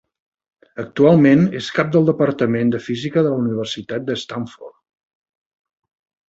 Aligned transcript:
Actualment 0.83 1.43
és 1.59 1.67
cap 1.75 1.91
del 1.95 2.07
Departament 2.11 2.71
de 2.77 2.81
Física 2.87 3.25
de 3.27 3.35
la 3.35 3.43
Universitat 3.43 4.09
de 4.09 4.17
Stanford. 4.23 4.75